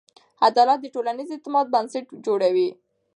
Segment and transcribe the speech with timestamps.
[0.47, 2.69] عدالت د ټولنیز اعتماد بنسټ جوړوي.